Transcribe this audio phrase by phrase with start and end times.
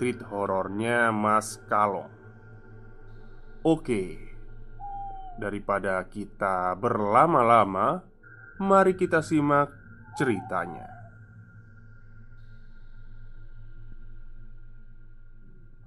[0.00, 2.08] treat horornya Mas Kalong
[3.60, 4.16] Oke
[5.36, 8.00] Daripada kita berlama-lama
[8.56, 9.68] Mari kita simak
[10.16, 10.84] ceritanya.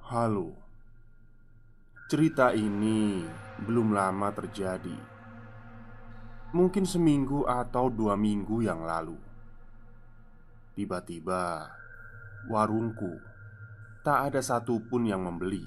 [0.09, 0.57] Halo.
[2.09, 3.21] Cerita ini
[3.61, 4.97] belum lama terjadi.
[6.53, 9.17] Mungkin seminggu atau dua minggu yang lalu.
[10.73, 11.69] Tiba-tiba
[12.49, 13.32] Warungku
[14.03, 15.63] tak ada satupun yang membeli.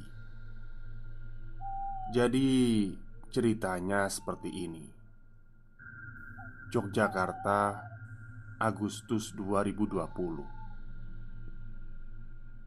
[2.12, 2.92] Jadi,
[3.32, 4.84] ceritanya seperti ini:
[6.68, 7.80] Yogyakarta,
[8.60, 9.96] Agustus 2020.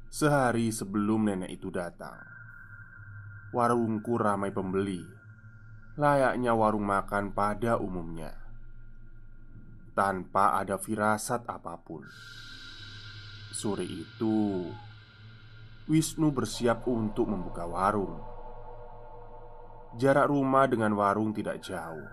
[0.10, 2.18] Sehari sebelum nenek itu datang,
[3.54, 5.06] warungku ramai pembeli,
[6.02, 8.34] layaknya warung makan pada umumnya,
[9.94, 12.02] tanpa ada firasat apa pun.
[13.54, 14.66] Sore itu,
[15.90, 18.22] Wisnu bersiap untuk membuka warung.
[19.98, 22.06] Jarak rumah dengan warung tidak jauh,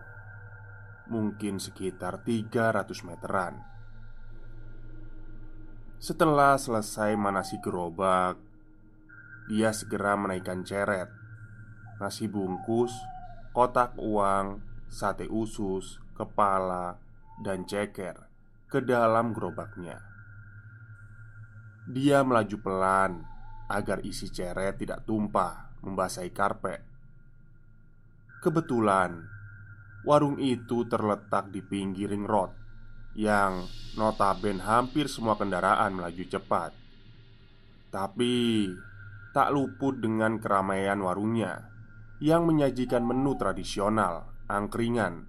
[1.13, 3.61] mungkin sekitar 300 meteran.
[6.01, 8.41] Setelah selesai manasi gerobak,
[9.45, 11.13] dia segera menaikkan ceret,
[12.01, 12.97] nasi bungkus,
[13.53, 16.97] kotak uang, sate usus, kepala,
[17.45, 18.25] dan ceker
[18.73, 20.01] ke dalam gerobaknya.
[21.93, 23.36] Dia melaju pelan
[23.67, 26.83] agar isi ceret tidak tumpah membasahi karpet.
[28.43, 29.27] Kebetulan,
[30.07, 32.55] warung itu terletak di pinggir ring road
[33.17, 33.65] yang
[33.97, 36.71] notaben hampir semua kendaraan melaju cepat.
[37.91, 38.69] Tapi
[39.33, 41.73] tak luput dengan keramaian warungnya
[42.21, 45.29] yang menyajikan menu tradisional angkringan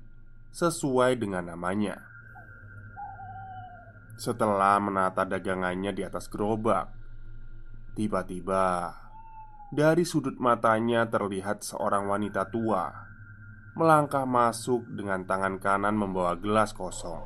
[0.51, 2.01] sesuai dengan namanya.
[4.17, 6.96] Setelah menata dagangannya di atas gerobak,
[7.97, 8.93] Tiba-tiba,
[9.73, 12.93] dari sudut matanya terlihat seorang wanita tua
[13.73, 17.25] melangkah masuk dengan tangan kanan membawa gelas kosong.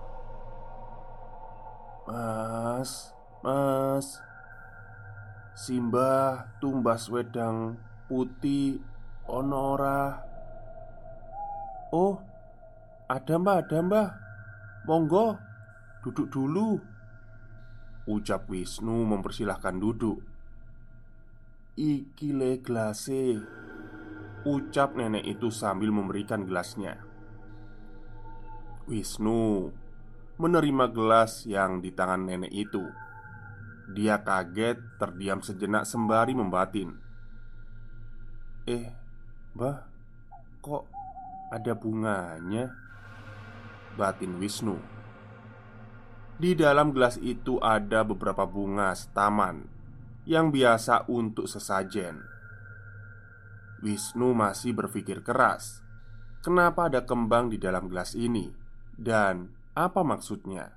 [2.08, 3.12] "Mas,
[3.44, 4.24] Mas,
[5.60, 7.76] Simbah tumbas wedang
[8.08, 8.80] putih
[9.28, 10.24] onora."
[11.92, 12.16] "Oh,
[13.12, 14.10] ada mbah, ada mbah.
[14.88, 15.36] Monggo,
[16.00, 16.80] duduk dulu."
[18.08, 20.31] Ucap Wisnu mempersilahkan duduk
[21.72, 23.40] Iki le glase.
[24.44, 27.00] Ucap nenek itu sambil memberikan gelasnya.
[28.92, 29.72] Wisnu
[30.36, 32.84] menerima gelas yang di tangan nenek itu.
[33.96, 36.92] Dia kaget terdiam sejenak sembari membatin.
[38.68, 38.92] Eh,
[39.56, 39.88] bah,
[40.60, 40.92] kok
[41.56, 42.68] ada bunganya?
[43.96, 44.76] Batin Wisnu.
[46.36, 49.81] Di dalam gelas itu ada beberapa bunga setaman
[50.26, 52.22] yang biasa untuk sesajen.
[53.82, 55.82] Wisnu masih berpikir keras,
[56.46, 58.54] kenapa ada kembang di dalam gelas ini
[58.94, 60.70] dan apa maksudnya.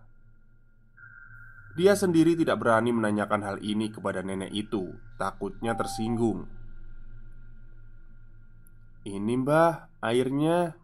[1.75, 6.47] Dia sendiri tidak berani menanyakan hal ini kepada nenek itu, takutnya tersinggung.
[9.05, 10.79] "Ini, Mbah, airnya."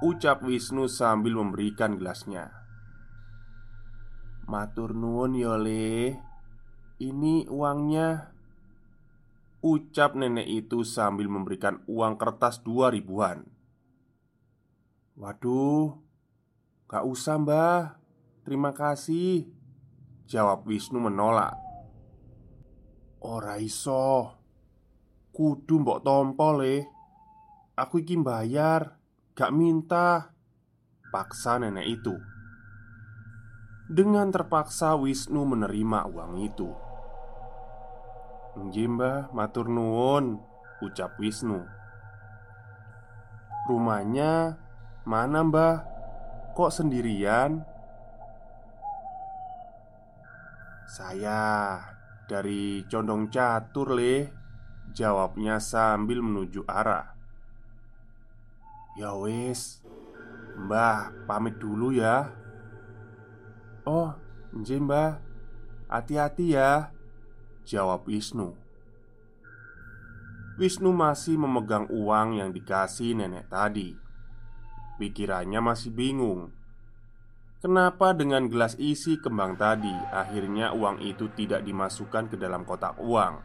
[0.00, 2.48] Ucap Wisnu sambil memberikan gelasnya
[4.48, 6.16] Matur nuwun yole
[7.00, 8.28] Ini uangnya.
[9.64, 13.48] Ucap nenek itu sambil memberikan uang kertas dua ribuan.
[15.16, 15.96] Waduh
[16.84, 17.96] Gak usah mbah.
[18.44, 19.48] Terima kasih.
[20.28, 21.56] Jawab Wisnu menolak.
[23.24, 24.36] Ora iso.
[25.32, 26.76] Kudu mbok tompol le.
[27.80, 29.00] Aku iki bayar
[29.32, 30.36] Gak minta.
[31.08, 32.12] Paksa nenek itu.
[33.88, 36.89] Dengan terpaksa Wisnu menerima uang itu
[38.58, 40.42] Nggih mbah, matur nuwun
[40.82, 41.62] Ucap Wisnu.
[43.70, 44.58] Rumahnya
[45.06, 45.86] mana mbah?
[46.58, 47.62] Kok sendirian?
[50.90, 51.78] Saya
[52.26, 54.34] dari Condong Catur le.
[54.90, 57.14] Jawabnya sambil menuju arah.
[58.98, 59.78] Ya wis.
[60.58, 62.34] Mbah pamit dulu ya.
[63.86, 64.10] Oh
[64.50, 65.22] nje mbah.
[65.86, 66.90] Hati-hati ya
[67.68, 68.56] Jawab Wisnu.
[70.60, 73.96] Wisnu masih memegang uang yang dikasih nenek tadi.
[75.00, 76.52] Pikirannya masih bingung.
[77.60, 83.36] Kenapa dengan gelas isi kembang tadi Akhirnya uang itu tidak dimasukkan ke dalam kotak uang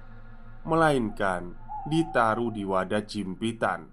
[0.63, 1.51] Melainkan
[1.83, 3.91] ditaruh di wadah jimpitan?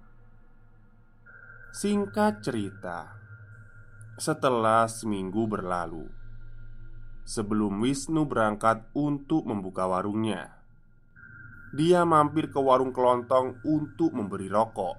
[1.75, 3.18] Singkat cerita
[4.14, 6.21] Setelah seminggu berlalu
[7.22, 10.58] Sebelum Wisnu berangkat untuk membuka warungnya.
[11.72, 14.98] Dia mampir ke warung kelontong untuk memberi rokok.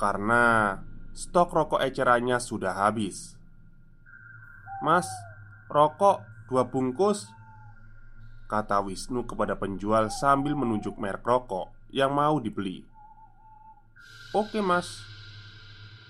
[0.00, 0.74] Karena
[1.14, 3.38] stok rokok ecerannya sudah habis.
[4.82, 5.06] Mas,
[5.70, 7.30] rokok dua bungkus
[8.52, 12.84] Kata Wisnu kepada penjual sambil menunjuk merek rokok yang mau dibeli.
[14.36, 15.00] Oke mas.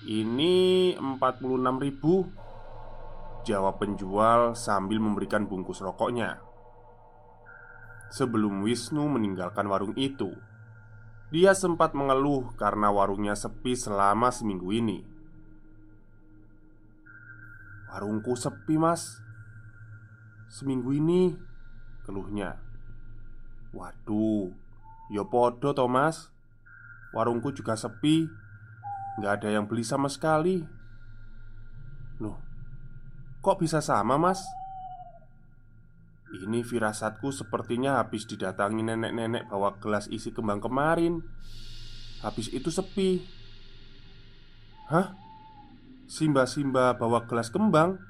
[0.03, 1.39] Ini 46
[1.79, 2.27] ribu
[3.43, 6.39] Jawab penjual sambil memberikan bungkus rokoknya.
[8.15, 10.37] Sebelum Wisnu meninggalkan warung itu
[11.33, 15.03] Dia sempat mengeluh karena warungnya sepi selama seminggu ini.
[17.91, 19.19] Warungku sepi mas.
[20.47, 21.35] Seminggu ini
[22.07, 22.63] Keluhnya.
[23.75, 24.55] Waduh
[25.11, 26.31] Ya podo Thomas
[27.11, 28.29] Warungku juga sepi.
[29.19, 30.82] Nggak ada yang beli sama sekali
[33.43, 34.39] Kok bisa sama mas?
[36.33, 41.21] Ini firasatku sepertinya habis didatangi nenek-nenek bawa gelas isi kembang kemarin
[42.25, 43.21] Habis itu sepi
[44.89, 45.13] Hah?
[46.09, 48.01] Simba-simba bawa gelas kembang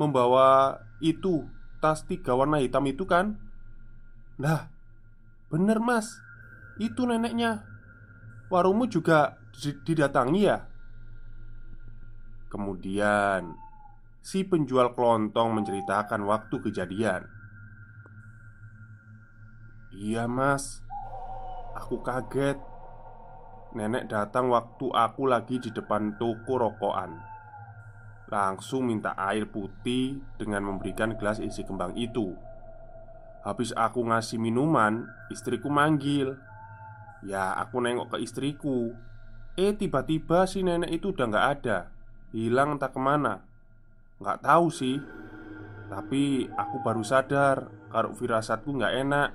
[0.00, 1.44] Membawa itu
[1.84, 3.36] Tas tiga warna hitam itu kan?
[4.40, 4.72] Nah
[5.52, 6.08] Bener mas
[6.80, 7.68] Itu neneknya
[8.48, 9.36] Warungmu juga
[9.84, 10.64] didatangi ya?
[12.48, 13.69] Kemudian
[14.20, 17.24] Si penjual kelontong menceritakan waktu kejadian.
[19.96, 20.84] Iya mas.
[21.72, 22.60] Aku kaget.
[23.72, 27.16] Nenek datang waktu aku lagi di depan toko rokokan.
[28.28, 32.36] Langsung minta air putih dengan memberikan gelas isi kembang itu.
[33.40, 36.36] Habis aku ngasih minuman, istriku manggil.
[37.24, 38.92] Ya aku nengok ke istriku.
[39.56, 41.78] Eh tiba-tiba si nenek itu udah gak ada.
[42.36, 43.49] Hilang entah ke mana
[44.20, 45.00] Nggak tahu sih.
[45.90, 49.30] Tapi aku baru sadar Kalau firasatku nggak enak.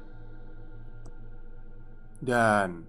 [2.24, 2.88] Dan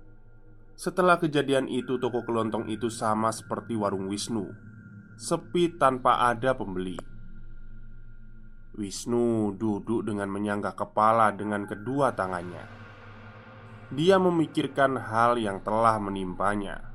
[0.76, 4.52] Setelah kejadian itu Toko kelontong itu sama seperti warung Wisnu.
[5.16, 7.00] Sepi tanpa ada pembeli.
[8.76, 12.68] Wisnu duduk dengan menyanggah kepala dengan kedua tangannya.
[13.88, 16.92] Dia memikirkan hal yang telah menimpanya.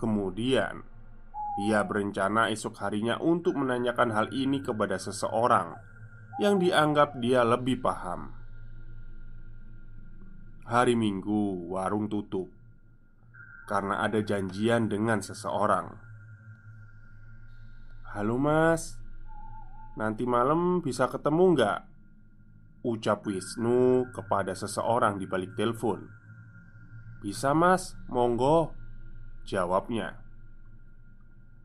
[0.00, 0.80] Kemudian
[1.60, 5.76] dia berencana esok harinya untuk menanyakan hal ini kepada seseorang
[6.40, 8.32] yang dianggap dia lebih paham.
[10.64, 12.48] Hari Minggu, warung tutup
[13.68, 16.00] karena ada janjian dengan seseorang.
[18.16, 18.96] "Halo, Mas,
[20.00, 21.80] nanti malam bisa ketemu nggak?"
[22.88, 26.08] ucap Wisnu kepada seseorang di balik telepon.
[27.20, 28.72] "Bisa, Mas, monggo,"
[29.44, 30.29] jawabnya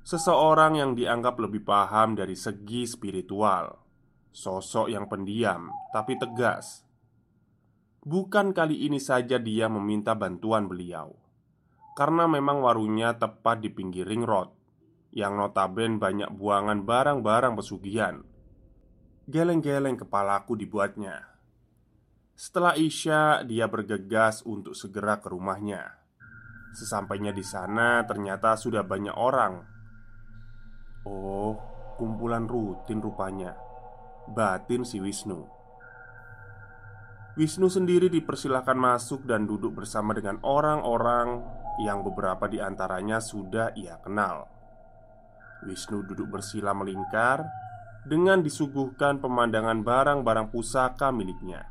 [0.05, 3.73] seseorang yang dianggap lebih paham dari segi spiritual,
[4.29, 6.85] sosok yang pendiam tapi tegas.
[8.05, 11.09] Bukan kali ini saja dia meminta bantuan beliau,
[11.97, 14.53] karena memang warungnya tepat di pinggir ring road
[15.09, 18.21] yang notaben banyak buangan barang-barang pesugihan.
[19.25, 21.33] Geleng-geleng kepalaku dibuatnya.
[22.37, 25.97] Setelah Isya, dia bergegas untuk segera ke rumahnya.
[26.77, 29.74] Sesampainya di sana, ternyata sudah banyak orang
[31.05, 31.53] Oh,
[32.01, 33.53] kumpulan rutin rupanya.
[34.25, 35.45] Batin si Wisnu.
[37.37, 41.45] Wisnu sendiri dipersilahkan masuk dan duduk bersama dengan orang-orang
[41.83, 44.49] yang beberapa di antaranya sudah ia kenal.
[45.67, 47.45] Wisnu duduk bersila melingkar
[48.07, 51.69] dengan disuguhkan pemandangan barang-barang pusaka miliknya.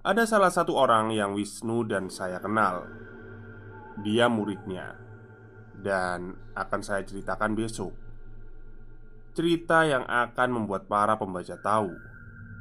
[0.00, 2.88] Ada salah satu orang yang Wisnu dan saya kenal.
[4.00, 4.96] Dia muridnya,
[5.80, 7.92] dan akan saya ceritakan besok.
[9.32, 11.96] Cerita yang akan membuat para pembaca tahu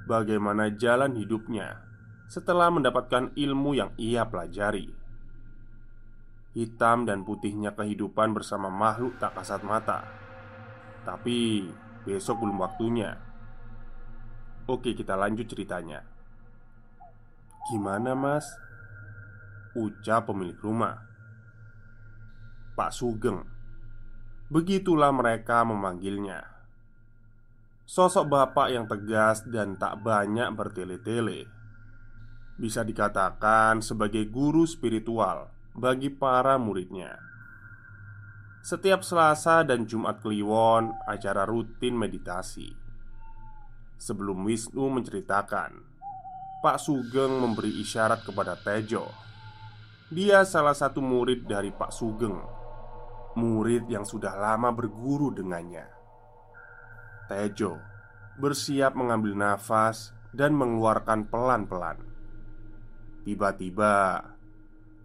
[0.07, 1.81] bagaimana jalan hidupnya
[2.29, 4.93] setelah mendapatkan ilmu yang ia pelajari.
[6.53, 10.05] Hitam dan putihnya kehidupan bersama makhluk tak kasat mata.
[11.05, 11.65] Tapi
[12.05, 13.17] besok belum waktunya.
[14.69, 16.05] Oke, kita lanjut ceritanya.
[17.73, 18.45] Gimana, Mas?
[19.73, 21.08] Ucap pemilik rumah.
[22.79, 23.43] Pak Sugeng.
[24.47, 26.47] Begitulah mereka memanggilnya.
[27.83, 31.43] Sosok bapak yang tegas dan tak banyak bertele-tele.
[32.55, 37.19] Bisa dikatakan sebagai guru spiritual bagi para muridnya.
[38.63, 42.71] Setiap Selasa dan Jumat Kliwon acara rutin meditasi.
[43.99, 45.83] Sebelum Wisnu menceritakan
[46.63, 49.11] Pak Sugeng memberi isyarat kepada Tejo.
[50.07, 52.58] Dia salah satu murid dari Pak Sugeng
[53.37, 55.99] Murid yang sudah lama berguru dengannya
[57.29, 57.77] Tejo
[58.41, 62.01] bersiap mengambil nafas dan mengeluarkan pelan-pelan.
[63.21, 64.25] Tiba-tiba,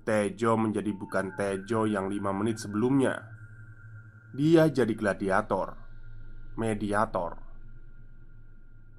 [0.09, 3.29] Tejo menjadi bukan Tejo yang lima menit sebelumnya.
[4.33, 5.77] Dia jadi gladiator,
[6.57, 7.37] mediator.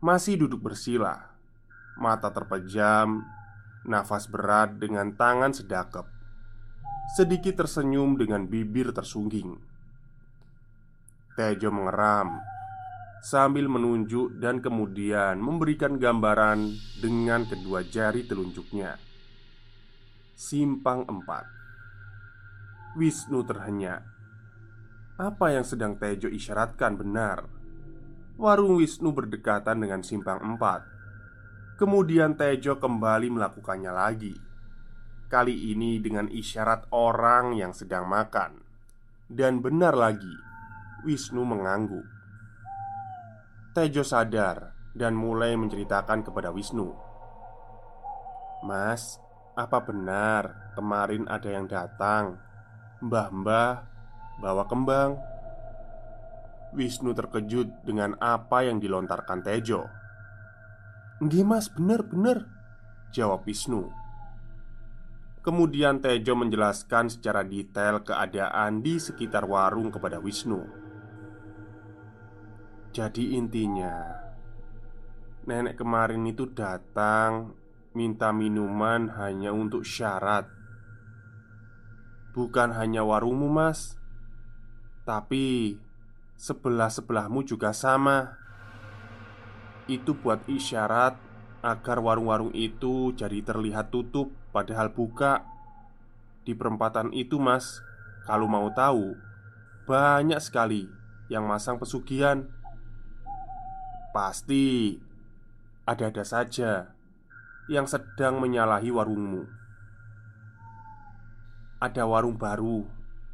[0.05, 1.33] Masih duduk bersila,
[1.97, 3.25] mata terpejam,
[3.89, 6.14] nafas berat dengan tangan sedakep.
[7.13, 9.61] Sedikit tersenyum dengan bibir tersungging.
[11.37, 12.41] Tejo mengeram
[13.21, 18.97] sambil menunjuk dan kemudian memberikan gambaran dengan kedua jari telunjuknya.
[20.33, 21.55] Simpang empat
[22.95, 24.07] Wisnu terhenyak.
[25.19, 27.43] Apa yang sedang Tejo isyaratkan benar.
[28.39, 30.87] Warung Wisnu berdekatan dengan simpang empat.
[31.75, 34.44] Kemudian Tejo kembali melakukannya lagi.
[35.25, 38.61] Kali ini dengan isyarat orang yang sedang makan.
[39.25, 40.37] Dan benar lagi,
[41.01, 42.05] Wisnu mengangguk.
[43.73, 46.93] Tejo sadar dan mulai menceritakan kepada Wisnu.
[48.69, 49.17] Mas,
[49.57, 52.37] apa benar kemarin ada yang datang?
[53.01, 53.81] Mbah-mbah
[54.37, 55.17] bawa kembang.
[56.77, 59.89] Wisnu terkejut dengan apa yang dilontarkan Tejo.
[61.17, 62.45] Nggih mas, benar-benar
[63.09, 64.04] Jawab Wisnu
[65.45, 70.65] Kemudian Tejo menjelaskan secara detail keadaan di sekitar warung kepada Wisnu.
[72.89, 74.25] Jadi intinya
[75.45, 77.53] Nenek kemarin itu datang
[77.93, 80.49] Minta minuman hanya untuk syarat.
[82.33, 84.01] Bukan hanya warungmu mas
[85.05, 85.77] Tapi
[86.41, 88.33] Sebelah-sebelahmu juga sama.
[89.85, 91.21] Itu buat isyarat
[91.61, 95.43] Agar warung-warung itu jadi terlihat tutup Padahal buka
[96.47, 97.83] Di perempatan itu mas
[98.23, 99.19] Kalau mau tahu
[99.83, 100.87] Banyak sekali
[101.27, 102.47] Yang masang pesugihan
[104.15, 104.95] Pasti
[105.85, 106.95] ada-ada saja
[107.65, 109.45] yang sedang menyalahi warungmu.
[111.81, 112.85] Ada warung baru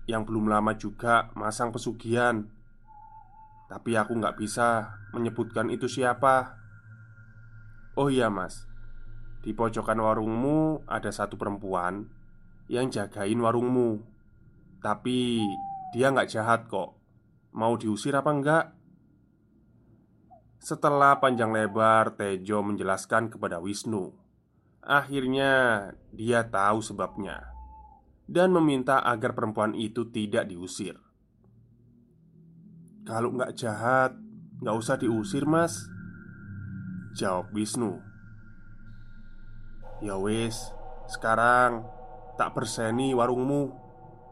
[0.08, 2.44] yang belum lama juga masang pesugihan,
[3.72, 6.60] tapi aku nggak bisa menyebutkan itu siapa.
[7.96, 8.68] Oh iya, Mas,
[9.42, 12.06] di pojokan warungmu ada satu perempuan
[12.70, 14.02] yang jagain warungmu,
[14.80, 15.42] tapi
[15.92, 16.94] dia nggak jahat kok.
[17.52, 18.66] Mau diusir apa enggak?
[20.62, 24.14] Setelah panjang lebar Tejo menjelaskan kepada Wisnu
[24.86, 27.50] Akhirnya dia tahu sebabnya
[28.30, 31.02] Dan meminta agar perempuan itu tidak diusir
[33.10, 34.14] Kalau nggak jahat
[34.62, 35.90] nggak usah diusir mas
[37.18, 38.11] Jawab Wisnu
[40.02, 40.74] Ya wis
[41.06, 41.86] Sekarang
[42.36, 43.72] Tak berseni warungmu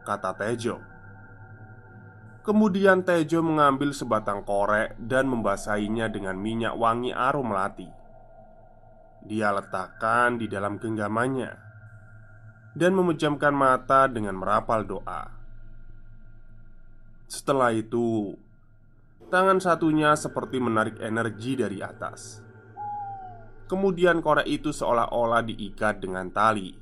[0.01, 0.89] Kata Tejo
[2.49, 7.85] Kemudian Tejo mengambil sebatang korek dan membasahinya dengan minyak wangi arum melati.
[9.21, 11.51] Dia letakkan di dalam genggamannya
[12.73, 15.29] dan memejamkan mata dengan merapal doa.
[17.29, 18.33] Setelah itu,
[19.29, 22.49] tangan satunya seperti menarik energi dari atas.
[23.69, 26.73] Kemudian korek itu seolah-olah diikat dengan tali.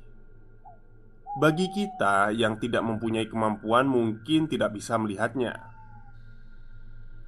[1.36, 5.68] Bagi kita yang tidak mempunyai kemampuan, mungkin tidak bisa melihatnya.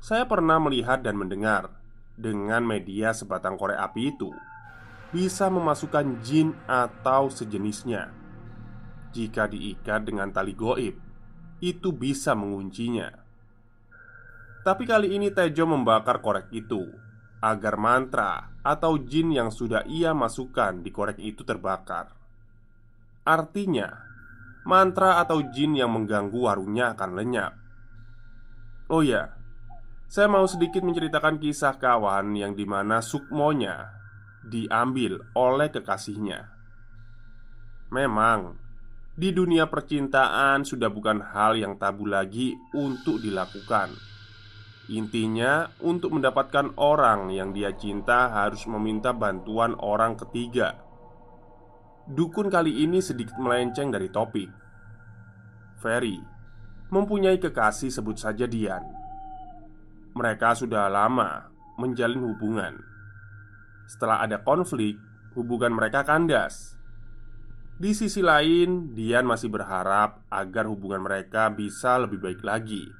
[0.01, 1.77] Saya pernah melihat dan mendengar
[2.17, 4.33] dengan media sebatang korek api itu
[5.13, 8.09] bisa memasukkan jin atau sejenisnya.
[9.13, 10.97] Jika diikat dengan tali goib,
[11.61, 13.13] itu bisa menguncinya.
[14.65, 17.10] Tapi kali ini Tejo membakar korek itu
[17.41, 22.13] agar mantra atau jin yang sudah ia masukkan di korek itu terbakar.
[23.25, 23.89] Artinya,
[24.69, 27.53] mantra atau jin yang mengganggu warungnya akan lenyap.
[28.93, 29.33] Oh ya,
[30.11, 33.89] saya mau sedikit menceritakan kisah kawan yang di mana sukmonya
[34.45, 36.53] diambil oleh kekasihnya.
[37.91, 38.61] Memang,
[39.17, 44.10] di dunia percintaan sudah bukan hal yang tabu lagi untuk dilakukan
[44.91, 50.83] Intinya, untuk mendapatkan orang yang dia cinta harus meminta bantuan orang ketiga.
[52.11, 54.51] Dukun kali ini sedikit melenceng dari topik.
[55.79, 56.19] Ferry
[56.91, 58.83] mempunyai kekasih sebut saja Dian.
[60.19, 61.47] Mereka sudah lama
[61.79, 62.75] menjalin hubungan.
[63.87, 64.99] Setelah ada konflik,
[65.39, 66.75] hubungan mereka kandas.
[67.79, 72.91] Di sisi lain, Dian masih berharap agar hubungan mereka bisa lebih baik lagi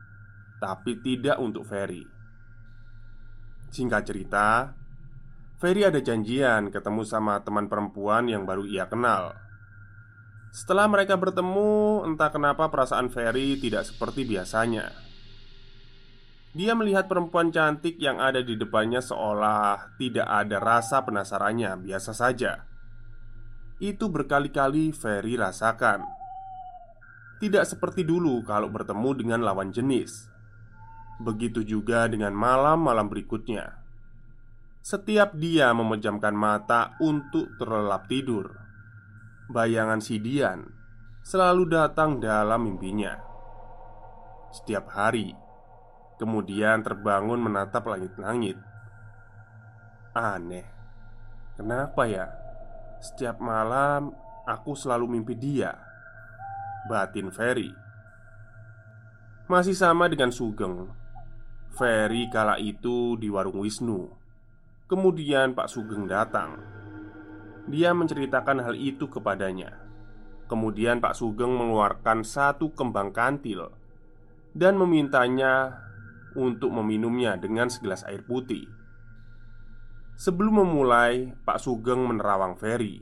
[0.61, 2.05] tapi tidak untuk Ferry.
[3.73, 4.77] Singkat cerita,
[5.57, 9.35] Ferry ada janjian ketemu sama teman perempuan yang baru ia kenal.
[10.51, 14.91] Setelah mereka bertemu, entah kenapa perasaan Ferry tidak seperti biasanya.
[16.51, 22.67] Dia melihat perempuan cantik yang ada di depannya seolah tidak ada rasa penasarannya, biasa saja.
[23.79, 26.03] Itu berkali-kali Ferry rasakan.
[27.39, 30.27] Tidak seperti dulu kalau bertemu dengan lawan jenis.
[31.21, 33.77] Begitu juga dengan malam-malam berikutnya.
[34.81, 38.57] Setiap dia memejamkan mata untuk terlelap tidur,
[39.53, 40.65] bayangan si Dian
[41.21, 43.21] selalu datang dalam mimpinya.
[44.49, 45.37] Setiap hari,
[46.17, 48.57] kemudian terbangun menatap langit-langit.
[50.17, 50.65] Aneh,
[51.61, 52.33] kenapa ya?
[53.05, 54.17] Setiap malam
[54.49, 55.77] aku selalu mimpi dia.
[56.89, 57.69] Batin Ferry
[59.51, 61.00] masih sama dengan Sugeng
[61.71, 64.11] Ferry kala itu di warung Wisnu.
[64.91, 66.59] Kemudian Pak Sugeng datang.
[67.71, 69.79] Dia menceritakan hal itu kepadanya.
[70.51, 73.71] Kemudian Pak Sugeng mengeluarkan satu kembang kantil
[74.51, 75.79] Dan memintanya
[76.35, 78.67] untuk meminumnya dengan segelas air putih.
[80.19, 82.99] Sebelum memulai, Pak Sugeng menerawang Ferry.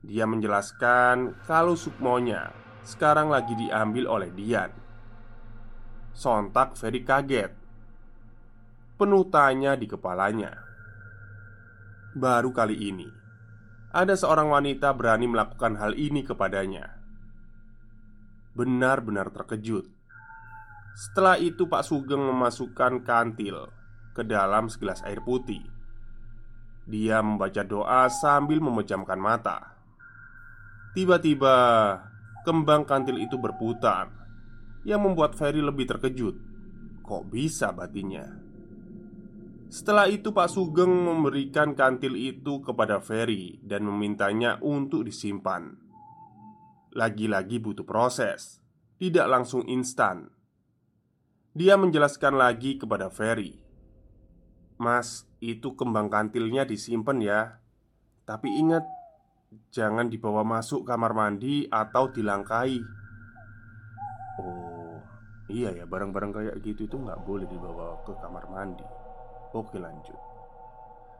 [0.00, 2.48] Dia menjelaskan kalau sukmonya
[2.80, 4.72] sekarang lagi diambil oleh Dian.
[6.16, 7.57] Sontak Ferry kaget
[8.98, 10.58] Penuh tanya di kepalanya.
[12.18, 13.06] Baru kali ini
[13.94, 16.98] Ada seorang wanita berani melakukan hal ini kepadanya.
[18.58, 19.86] Benar-benar terkejut.
[20.98, 23.70] Setelah itu Pak Sugeng memasukkan kantil
[24.18, 25.62] Ke dalam segelas air putih.
[26.90, 29.78] Dia membaca doa sambil memejamkan mata.
[30.98, 31.54] Tiba-tiba
[32.42, 34.10] Kembang kantil itu berputar
[34.82, 36.34] yang membuat Ferry lebih terkejut.
[37.06, 38.47] Kok bisa batinnya?
[39.68, 45.76] Setelah itu Pak Sugeng memberikan kantil itu kepada Ferry dan memintanya untuk disimpan.
[46.96, 48.64] Lagi-lagi butuh proses,
[48.96, 50.32] tidak langsung instan.
[51.52, 53.60] Dia menjelaskan lagi kepada Ferry,
[54.80, 57.40] "Mas, itu kembang kantilnya disimpan ya.
[58.24, 58.88] Tapi ingat,
[59.68, 62.80] jangan dibawa masuk kamar mandi atau dilangkai."
[64.40, 64.96] Oh,
[65.48, 68.84] Iya ya, barang-barang kayak gitu itu nggak boleh dibawa ke kamar mandi
[69.56, 70.16] Oke lanjut.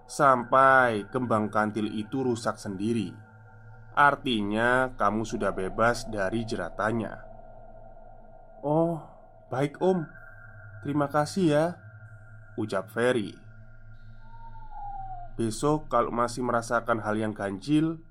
[0.09, 3.13] Sampai kembang kantil itu rusak sendiri.
[3.93, 7.15] Artinya kamu sudah bebas dari jeratannya.
[8.65, 9.03] Oh,
[9.53, 10.07] baik om.
[10.83, 11.65] Terima kasih ya
[12.55, 13.35] Ucap Ferry.
[15.39, 18.03] Besok kalau masih merasakan hal yang ganjil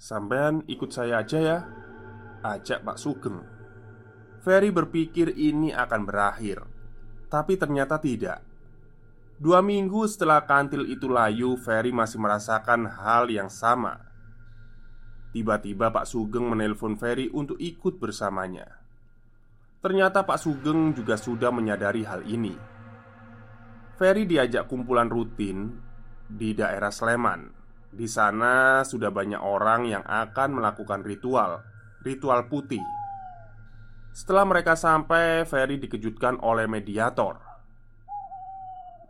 [0.00, 1.58] Sampean ikut saya aja ya
[2.40, 3.44] Ajak Pak Sugeng.
[4.40, 6.64] Ferry berpikir ini akan berakhir,
[7.28, 8.49] tapi ternyata tidak.
[9.40, 13.96] Dua minggu setelah kantil itu layu, Ferry masih merasakan hal yang sama.
[15.32, 18.68] Tiba-tiba Pak Sugeng menelpon Ferry untuk ikut bersamanya.
[19.80, 22.52] Ternyata Pak Sugeng juga sudah menyadari hal ini.
[23.96, 25.72] Ferry diajak kumpulan rutin
[26.28, 27.48] di daerah Sleman.
[27.88, 31.64] Di sana sudah banyak orang yang akan melakukan ritual,
[32.04, 32.84] ritual putih
[34.10, 37.49] setelah mereka sampai, Ferry dikejutkan oleh mediator.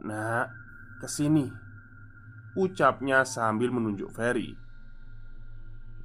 [0.00, 0.48] Nah,
[0.96, 1.44] ke sini
[2.56, 4.56] Ucapnya sambil menunjuk Ferry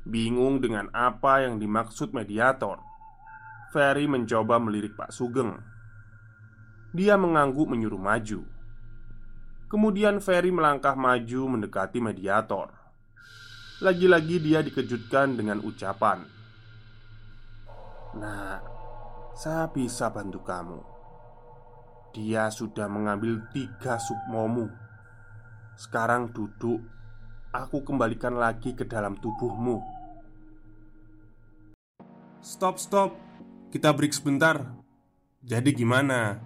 [0.04, 2.84] Bingung dengan apa yang dimaksud mediator
[3.72, 5.56] Ferry mencoba melirik Pak Sugeng
[6.92, 8.44] Dia mengangguk menyuruh maju.
[9.72, 12.72] Kemudian Ferry melangkah maju mendekati mediator.
[13.84, 16.24] Lagi-lagi dia dikejutkan dengan ucapan,
[18.16, 18.64] "Nah,
[19.36, 20.95] saya bisa bantu kamu.
[22.16, 24.72] Dia sudah mengambil tiga sukmomu.
[25.76, 26.80] Sekarang duduk,
[27.52, 29.84] aku kembalikan lagi ke dalam tubuhmu."
[32.40, 33.20] Stop, stop,
[33.76, 34.64] kita break sebentar.
[35.44, 36.40] Jadi, gimana?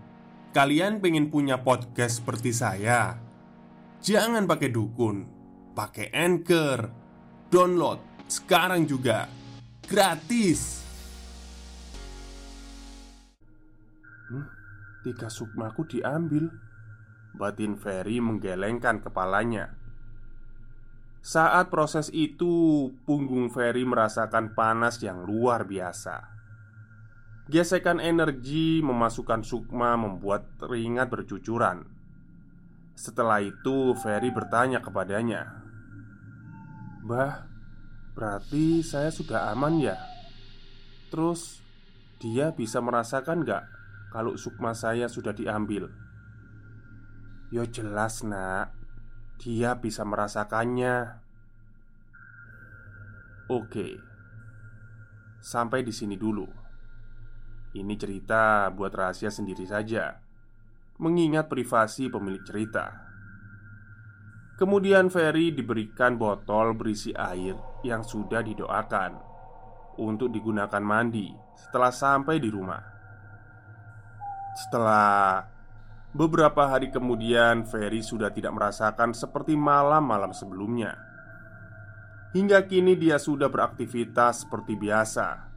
[0.49, 3.21] Kalian pengen punya podcast seperti saya?
[4.01, 5.27] Jangan pakai dukun,
[5.77, 6.89] pakai anchor,
[7.53, 9.25] download sekarang juga
[9.89, 10.88] gratis.
[15.01, 16.51] Tiga sukmaku diambil.
[17.35, 19.79] Batin Ferry menggelengkan kepalanya.
[21.19, 26.25] Saat proses itu, punggung Ferry merasakan panas yang luar biasa.
[27.49, 31.83] Gesekan energi memasukkan Sukma membuat teringat bercucuran.
[32.95, 35.65] Setelah itu, Ferry bertanya kepadanya,
[37.03, 37.47] "Bah,
[38.15, 39.97] berarti saya sudah aman ya?
[41.09, 41.59] Terus,
[42.21, 43.78] dia bisa merasakan gak
[44.09, 45.89] kalau Sukma saya sudah diambil?"
[47.49, 48.77] Yo jelas nak.
[49.41, 51.17] Dia bisa merasakannya.
[53.49, 53.97] Oke.
[55.41, 56.45] Sampai di sini dulu.
[57.73, 60.21] Ini cerita buat rahasia sendiri saja.
[61.01, 63.09] Mengingat privasi pemilik cerita.
[64.59, 69.15] Kemudian Ferry diberikan botol berisi air yang sudah didoakan
[70.03, 72.98] Untuk digunakan mandi setelah sampai di rumah
[74.55, 75.45] Setelah
[76.15, 81.09] beberapa hari kemudian Ferry sudah tidak merasakan seperti malam-malam sebelumnya
[82.29, 85.49] Hingga kini dia sudah beraktivitas seperti biasa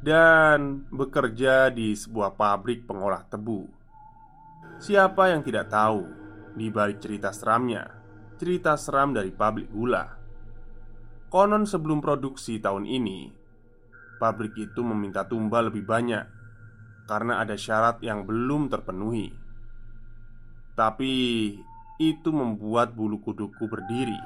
[0.00, 3.68] dan bekerja di sebuah pabrik pengolah tebu.
[4.80, 6.08] Siapa yang tidak tahu
[6.56, 7.92] di balik cerita seramnya,
[8.40, 10.08] cerita seram dari pabrik gula.
[11.28, 13.28] Konon sebelum produksi tahun ini,
[14.16, 16.24] pabrik itu meminta tumbal lebih banyak
[17.08, 19.32] karena ada syarat yang belum terpenuhi.
[20.76, 21.14] Tapi
[21.98, 24.20] itu membuat bulu kuduku berdiri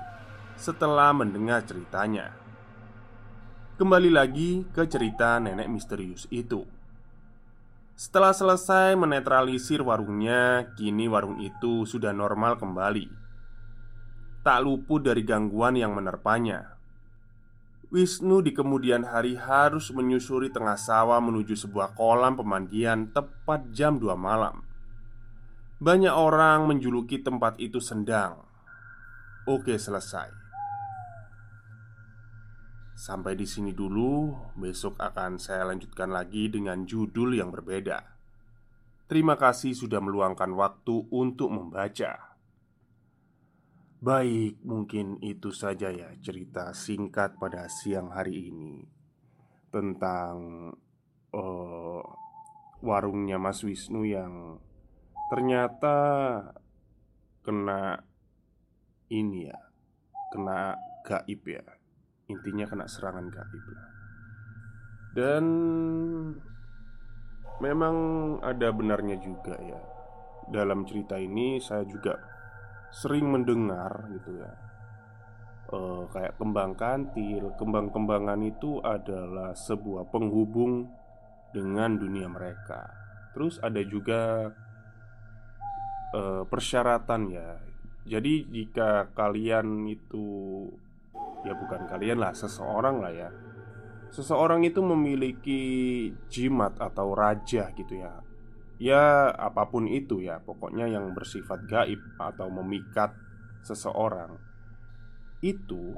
[0.59, 2.35] setelah mendengar ceritanya.
[3.79, 6.67] Kembali lagi ke cerita nenek misterius itu.
[7.97, 13.07] Setelah selesai menetralisir warungnya, kini warung itu sudah normal kembali.
[14.43, 16.72] Tak luput dari gangguan yang menerpanya.
[17.93, 24.17] Wisnu di kemudian hari harus menyusuri tengah sawah menuju sebuah kolam pemandian tepat jam 2
[24.17, 24.65] malam.
[25.77, 28.41] Banyak orang menjuluki tempat itu sendang.
[29.45, 30.33] Oke, selesai.
[32.97, 38.09] Sampai di sini dulu, besok akan saya lanjutkan lagi dengan judul yang berbeda.
[39.05, 42.32] Terima kasih sudah meluangkan waktu untuk membaca.
[44.03, 48.83] Baik, mungkin itu saja ya cerita singkat pada siang hari ini
[49.71, 50.69] tentang
[51.31, 52.03] uh,
[52.83, 54.59] warungnya Mas Wisnu yang
[55.31, 55.95] ternyata
[57.47, 58.03] kena
[59.07, 59.59] ini ya,
[60.35, 60.75] kena
[61.07, 61.63] gaib ya.
[62.27, 63.65] Intinya kena serangan gaib
[65.15, 65.45] Dan
[67.63, 67.97] Memang
[68.43, 69.79] ada benarnya juga ya.
[70.51, 72.19] Dalam cerita ini saya juga
[72.93, 74.53] sering mendengar gitu ya
[75.73, 80.93] uh, Kayak kembang kantil Kembang-kembangan itu adalah sebuah penghubung
[81.57, 82.93] dengan dunia mereka
[83.33, 84.53] Terus ada juga
[86.13, 87.57] uh, persyaratan ya
[88.05, 90.69] Jadi jika kalian itu
[91.43, 93.31] ya bukan kalian lah, seseorang lah ya.
[94.13, 95.63] Seseorang itu memiliki
[96.29, 98.13] jimat atau raja gitu ya.
[98.83, 103.15] Ya, apa pun itu ya, pokoknya yang bersifat gaib atau memikat
[103.63, 104.35] seseorang
[105.39, 105.95] itu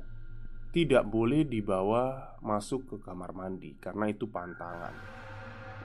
[0.68, 4.92] tidak boleh dibawa masuk ke kamar mandi karena itu pantangan.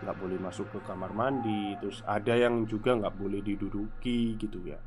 [0.04, 4.84] Nggak boleh masuk ke kamar mandi, terus ada yang juga nggak boleh diduduki gitu ya.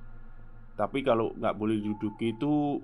[0.77, 2.77] Tapi kalau nggak boleh diduduki itu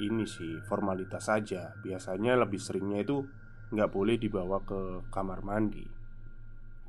[0.00, 3.24] ini sih formalitas saja Biasanya lebih seringnya itu
[3.72, 5.99] nggak boleh dibawa ke kamar mandi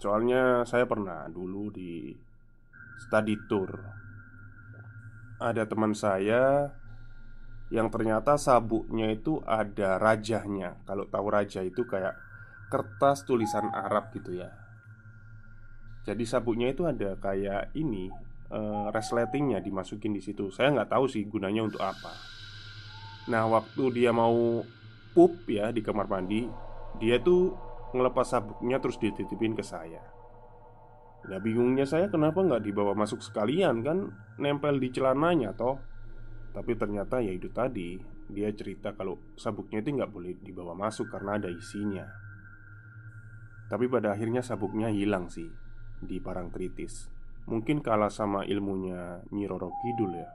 [0.02, 2.10] Soalnya saya pernah dulu di
[3.06, 3.70] study tour
[5.38, 6.74] Ada teman saya
[7.72, 12.18] yang ternyata sabuknya itu ada rajahnya Kalau tahu raja itu kayak
[12.74, 14.50] kertas tulisan Arab gitu ya
[16.02, 18.10] Jadi sabuknya itu ada kayak ini
[18.52, 20.50] uh, resletingnya dimasukin di situ.
[20.50, 22.14] Saya nggak tahu sih gunanya untuk apa.
[23.32, 24.66] Nah waktu dia mau
[25.14, 26.50] pup ya di kamar mandi
[26.98, 27.54] Dia tuh
[27.92, 30.02] ngelepas sabuknya terus dititipin ke saya.
[31.22, 34.10] Nah bingungnya saya kenapa nggak dibawa masuk sekalian kan?
[34.42, 35.78] Nempel di celananya toh.
[36.52, 37.96] Tapi ternyata ya itu tadi
[38.28, 42.04] Dia cerita kalau sabuknya itu nggak boleh dibawa masuk karena ada isinya.
[43.72, 45.48] Tapi pada akhirnya sabuknya hilang sih
[46.04, 47.08] Di Parangtritis
[47.48, 50.28] Mungkin kalah sama ilmunya Nyi Roro Kidul ya.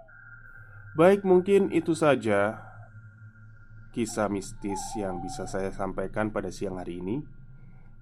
[0.97, 2.65] Baik mungkin itu saja
[3.93, 7.36] Kisah mistis yang bisa saya sampaikan pada siang hari ini